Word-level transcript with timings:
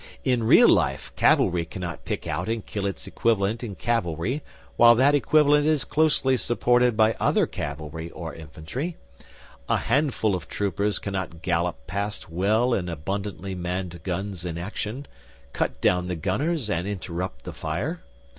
In 0.23 0.41
real 0.41 0.67
life 0.67 1.11
cavalry 1.15 1.63
cannot 1.63 2.05
pick 2.05 2.25
out 2.25 2.49
and 2.49 2.65
kill 2.65 2.87
its 2.87 3.05
equivalent 3.05 3.63
in 3.63 3.75
cavalry 3.75 4.41
while 4.75 4.95
that 4.95 5.13
equivalent 5.13 5.67
is 5.67 5.85
closely 5.85 6.35
supported 6.37 6.97
by 6.97 7.15
other 7.19 7.45
cavalry 7.45 8.09
or 8.09 8.33
infantry; 8.33 8.97
a 9.69 9.77
handful 9.77 10.33
of 10.33 10.47
troopers 10.47 10.97
cannot 10.97 11.43
gallop 11.43 11.85
past 11.85 12.31
well 12.31 12.73
and 12.73 12.89
abundantly 12.89 13.53
manned 13.53 14.01
guns 14.01 14.43
in 14.43 14.57
action, 14.57 15.05
cut 15.53 15.79
down 15.81 16.07
the 16.07 16.15
gunners 16.15 16.67
and 16.67 16.87
interrupt 16.87 17.43
the 17.43 17.53
fire. 17.53 18.01